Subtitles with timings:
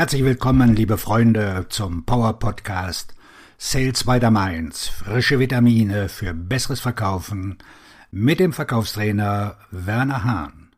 [0.00, 3.14] Herzlich willkommen, liebe Freunde, zum Power Podcast
[3.58, 4.88] Sales by the Mainz.
[4.88, 7.58] Frische Vitamine für besseres Verkaufen
[8.10, 10.70] mit dem Verkaufstrainer Werner Hahn.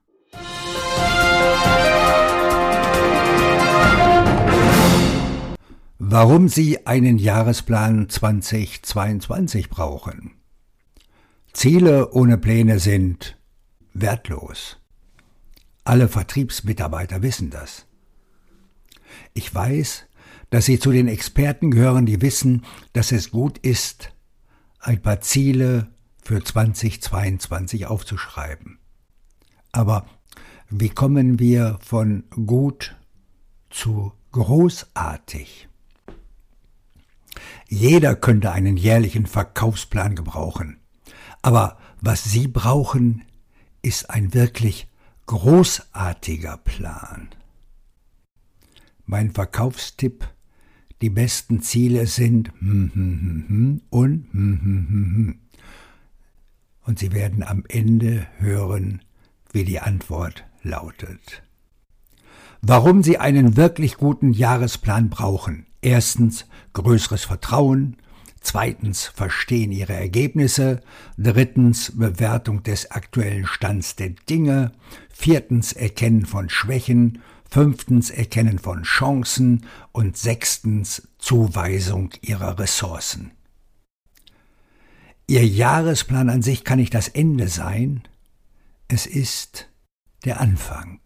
[6.00, 10.32] Warum Sie einen Jahresplan 2022 brauchen.
[11.52, 13.38] Ziele ohne Pläne sind
[13.94, 14.78] wertlos.
[15.84, 17.86] Alle Vertriebsmitarbeiter wissen das.
[19.34, 20.06] Ich weiß,
[20.50, 24.12] dass Sie zu den Experten gehören, die wissen, dass es gut ist,
[24.78, 25.88] ein paar Ziele
[26.22, 28.78] für 2022 aufzuschreiben.
[29.72, 30.06] Aber
[30.68, 32.96] wie kommen wir von gut
[33.70, 35.68] zu großartig?
[37.68, 40.78] Jeder könnte einen jährlichen Verkaufsplan gebrauchen.
[41.40, 43.24] Aber was Sie brauchen,
[43.80, 44.88] ist ein wirklich
[45.26, 47.30] großartiger Plan.
[49.12, 50.26] Mein Verkaufstipp,
[51.02, 54.26] die besten Ziele sind hm, hm, hm, und
[56.86, 59.02] und Sie werden am Ende hören,
[59.52, 61.42] wie die Antwort lautet.
[62.62, 65.66] Warum Sie einen wirklich guten Jahresplan brauchen.
[65.82, 67.98] Erstens größeres Vertrauen,
[68.40, 70.80] zweitens Verstehen Ihrer Ergebnisse,
[71.18, 74.72] drittens Bewertung des aktuellen Stands der Dinge,
[75.10, 77.20] viertens Erkennen von Schwächen
[77.52, 83.32] fünftens Erkennen von Chancen und sechstens Zuweisung ihrer Ressourcen.
[85.26, 88.04] Ihr Jahresplan an sich kann nicht das Ende sein,
[88.88, 89.68] es ist
[90.24, 91.00] der Anfang.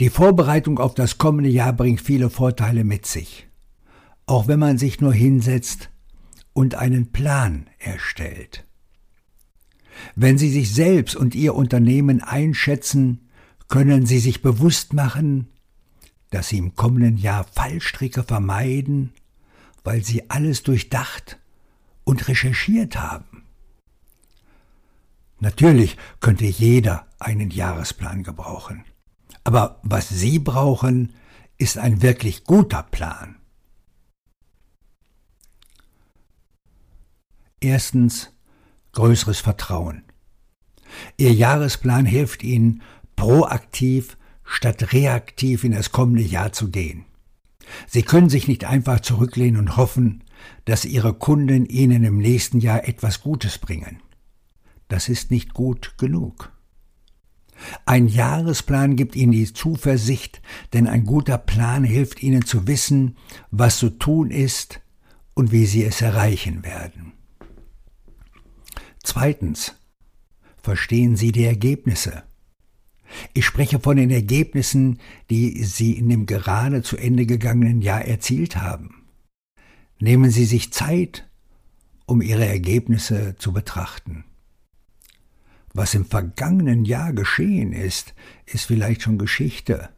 [0.00, 3.46] Die Vorbereitung auf das kommende Jahr bringt viele Vorteile mit sich,
[4.26, 5.88] auch wenn man sich nur hinsetzt
[6.52, 8.66] und einen Plan erstellt.
[10.16, 13.28] Wenn Sie sich selbst und Ihr Unternehmen einschätzen,
[13.72, 15.48] können Sie sich bewusst machen,
[16.28, 19.14] dass Sie im kommenden Jahr Fallstricke vermeiden,
[19.82, 21.38] weil Sie alles durchdacht
[22.04, 23.44] und recherchiert haben.
[25.40, 28.84] Natürlich könnte jeder einen Jahresplan gebrauchen.
[29.42, 31.14] Aber was Sie brauchen,
[31.56, 33.36] ist ein wirklich guter Plan.
[37.58, 38.34] Erstens
[38.92, 40.04] größeres Vertrauen.
[41.16, 42.82] Ihr Jahresplan hilft Ihnen,
[43.22, 47.04] proaktiv statt reaktiv in das kommende Jahr zu gehen.
[47.86, 50.24] Sie können sich nicht einfach zurücklehnen und hoffen,
[50.64, 54.00] dass Ihre Kunden Ihnen im nächsten Jahr etwas Gutes bringen.
[54.88, 56.50] Das ist nicht gut genug.
[57.86, 63.16] Ein Jahresplan gibt Ihnen die Zuversicht, denn ein guter Plan hilft Ihnen zu wissen,
[63.52, 64.80] was zu tun ist
[65.34, 67.12] und wie Sie es erreichen werden.
[69.04, 69.74] Zweitens.
[70.60, 72.22] Verstehen Sie die Ergebnisse.
[73.34, 74.98] Ich spreche von den Ergebnissen,
[75.30, 79.04] die Sie in dem gerade zu Ende gegangenen Jahr erzielt haben.
[79.98, 81.28] Nehmen Sie sich Zeit,
[82.06, 84.24] um Ihre Ergebnisse zu betrachten.
[85.74, 88.14] Was im vergangenen Jahr geschehen ist,
[88.46, 89.88] ist vielleicht schon Geschichte.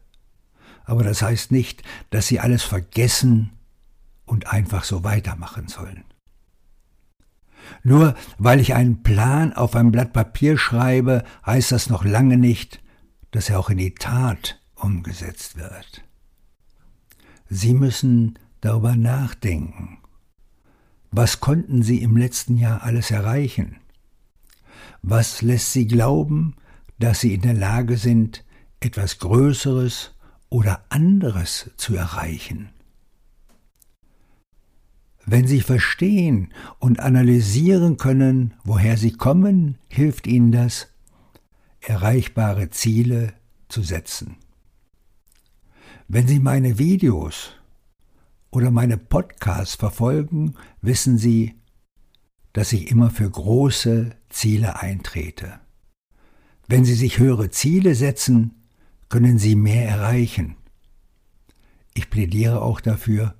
[0.85, 3.51] Aber das heißt nicht, dass Sie alles vergessen
[4.25, 6.05] und einfach so weitermachen sollen.
[7.83, 12.81] Nur weil ich einen Plan auf ein Blatt Papier schreibe, heißt das noch lange nicht,
[13.35, 16.05] dass er auch in die Tat umgesetzt wird.
[17.49, 19.97] Sie müssen darüber nachdenken.
[21.11, 23.75] Was konnten Sie im letzten Jahr alles erreichen?
[25.01, 26.55] Was lässt Sie glauben,
[26.97, 28.45] dass Sie in der Lage sind,
[28.79, 30.13] etwas Größeres
[30.47, 32.69] oder anderes zu erreichen?
[35.25, 40.87] Wenn Sie verstehen und analysieren können, woher Sie kommen, hilft Ihnen das,
[41.87, 43.33] erreichbare Ziele
[43.69, 44.37] zu setzen.
[46.07, 47.51] Wenn Sie meine Videos
[48.51, 51.55] oder meine Podcasts verfolgen, wissen Sie,
[52.53, 55.59] dass ich immer für große Ziele eintrete.
[56.67, 58.63] Wenn Sie sich höhere Ziele setzen,
[59.09, 60.55] können Sie mehr erreichen.
[61.93, 63.35] Ich plädiere auch dafür,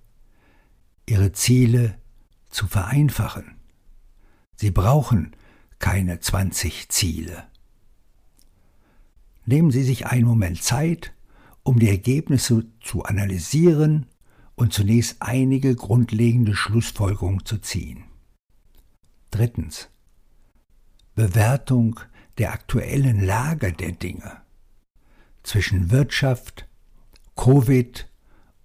[1.07, 1.97] Ihre Ziele
[2.49, 3.55] zu vereinfachen.
[4.55, 5.35] Sie brauchen
[5.79, 7.45] keine 20 Ziele.
[9.45, 11.13] Nehmen Sie sich einen Moment Zeit,
[11.63, 14.07] um die Ergebnisse zu analysieren
[14.55, 18.05] und zunächst einige grundlegende Schlussfolgerungen zu ziehen.
[19.31, 19.89] Drittens.
[21.13, 21.99] Bewertung
[22.37, 24.41] der aktuellen Lage der Dinge.
[25.43, 26.67] Zwischen Wirtschaft,
[27.35, 28.09] Covid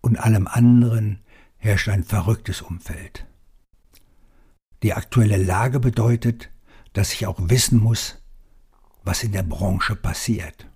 [0.00, 1.21] und allem anderen
[1.59, 3.27] herrscht ein verrücktes Umfeld.
[4.82, 6.50] Die aktuelle Lage bedeutet,
[6.93, 8.19] dass ich auch wissen muss,
[9.05, 10.67] was in der Branche passiert.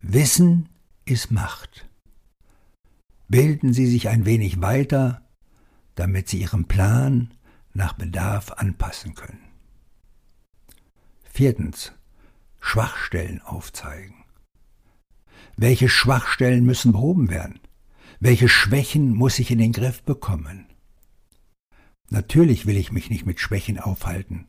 [0.00, 0.68] Wissen
[1.04, 1.88] ist Macht.
[3.28, 5.22] Bilden Sie sich ein wenig weiter,
[5.94, 7.34] damit Sie Ihren Plan
[7.72, 9.44] nach Bedarf anpassen können.
[11.24, 11.92] Viertens.
[12.60, 14.24] Schwachstellen aufzeigen.
[15.56, 17.60] Welche Schwachstellen müssen behoben werden?
[18.20, 20.66] Welche Schwächen muss ich in den Griff bekommen?
[22.10, 24.48] Natürlich will ich mich nicht mit Schwächen aufhalten,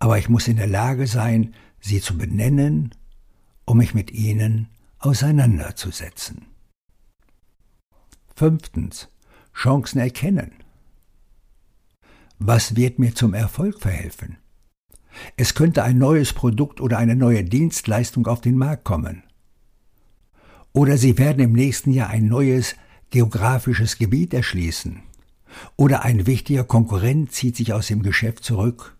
[0.00, 2.94] aber ich muss in der Lage sein, sie zu benennen,
[3.64, 4.68] um mich mit ihnen
[4.98, 6.46] auseinanderzusetzen.
[8.34, 9.08] Fünftens.
[9.54, 10.52] Chancen erkennen.
[12.38, 14.38] Was wird mir zum Erfolg verhelfen?
[15.36, 19.22] Es könnte ein neues Produkt oder eine neue Dienstleistung auf den Markt kommen.
[20.72, 22.76] Oder Sie werden im nächsten Jahr ein neues
[23.10, 25.02] geografisches Gebiet erschließen.
[25.76, 28.96] Oder ein wichtiger Konkurrent zieht sich aus dem Geschäft zurück.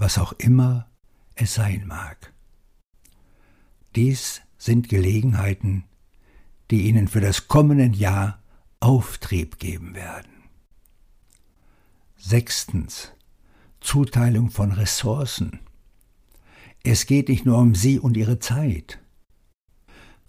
[0.00, 0.88] Was auch immer
[1.34, 2.32] es sein mag.
[3.94, 5.84] Dies sind Gelegenheiten,
[6.70, 8.42] die Ihnen für das kommende Jahr
[8.80, 10.32] Auftrieb geben werden.
[12.16, 13.12] Sechstens.
[13.80, 15.60] Zuteilung von Ressourcen.
[16.82, 19.00] Es geht nicht nur um Sie und Ihre Zeit.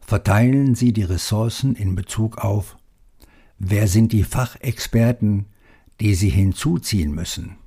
[0.01, 2.75] Verteilen Sie die Ressourcen in Bezug auf,
[3.57, 5.45] wer sind die Fachexperten,
[6.01, 7.60] die Sie hinzuziehen müssen?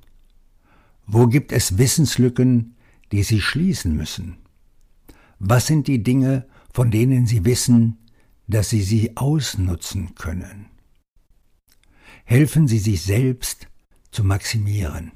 [1.07, 2.75] Wo gibt es Wissenslücken,
[3.11, 4.37] die Sie schließen müssen?
[5.39, 7.97] Was sind die Dinge, von denen Sie wissen,
[8.47, 10.67] dass Sie sie ausnutzen können?
[12.23, 13.67] Helfen Sie sich selbst
[14.11, 15.11] zu maximieren.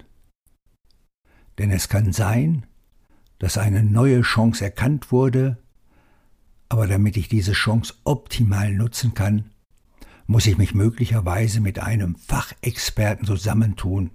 [1.58, 2.66] Denn es kann sein,
[3.40, 5.58] dass eine neue Chance erkannt wurde,
[6.68, 9.52] aber damit ich diese Chance optimal nutzen kann,
[10.28, 14.12] muss ich mich möglicherweise mit einem Fachexperten zusammentun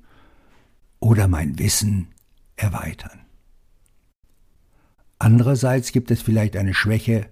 [1.05, 2.09] oder mein Wissen
[2.57, 3.21] erweitern.
[5.19, 7.29] Andererseits gibt es vielleicht eine Schwäche,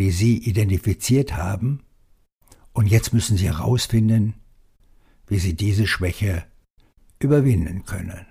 [0.00, 1.84] die Sie identifiziert haben,
[2.72, 4.34] und jetzt müssen Sie herausfinden,
[5.28, 6.44] wie Sie diese Schwäche
[7.20, 8.26] überwinden können.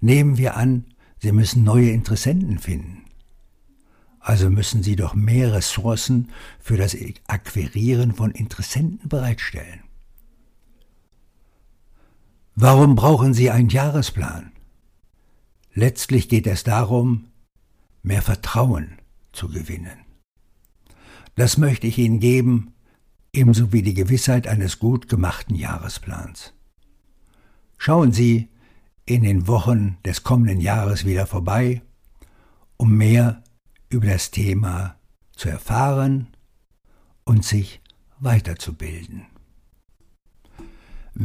[0.00, 0.86] Nehmen wir an,
[1.18, 3.04] Sie müssen neue Interessenten finden.
[4.20, 6.30] Also müssen Sie doch mehr Ressourcen
[6.60, 9.82] für das Akquirieren von Interessenten bereitstellen.
[12.54, 14.52] Warum brauchen Sie einen Jahresplan?
[15.72, 17.28] Letztlich geht es darum,
[18.02, 18.98] mehr Vertrauen
[19.32, 20.04] zu gewinnen.
[21.34, 22.74] Das möchte ich Ihnen geben,
[23.32, 26.52] ebenso wie die Gewissheit eines gut gemachten Jahresplans.
[27.78, 28.50] Schauen Sie
[29.06, 31.80] in den Wochen des kommenden Jahres wieder vorbei,
[32.76, 33.42] um mehr
[33.88, 34.96] über das Thema
[35.34, 36.28] zu erfahren
[37.24, 37.80] und sich
[38.20, 39.31] weiterzubilden.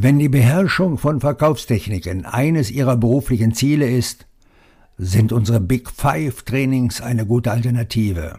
[0.00, 4.28] Wenn die Beherrschung von Verkaufstechniken eines Ihrer beruflichen Ziele ist,
[4.96, 8.38] sind unsere Big Five Trainings eine gute Alternative.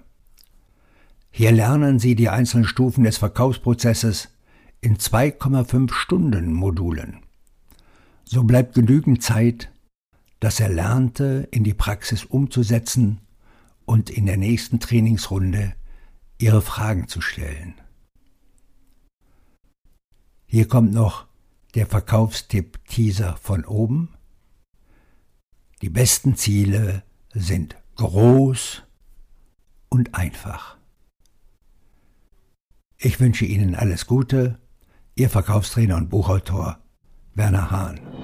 [1.32, 4.30] Hier lernen Sie die einzelnen Stufen des Verkaufsprozesses
[4.80, 7.18] in 2,5 Stunden Modulen.
[8.24, 9.70] So bleibt genügend Zeit,
[10.40, 13.20] das Erlernte in die Praxis umzusetzen
[13.84, 15.74] und in der nächsten Trainingsrunde
[16.38, 17.74] Ihre Fragen zu stellen.
[20.46, 21.29] Hier kommt noch
[21.76, 24.10] der Verkaufstipp-Teaser von oben.
[25.82, 28.84] Die besten Ziele sind groß
[29.90, 30.78] und einfach.
[32.98, 34.60] Ich wünsche Ihnen alles Gute,
[35.16, 36.80] Ihr Verkaufstrainer und Buchautor
[37.34, 38.19] Werner Hahn.